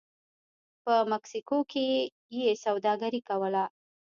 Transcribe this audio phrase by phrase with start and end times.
[0.83, 1.85] په مکسیکو کې
[2.37, 3.63] یې سوداګري کوله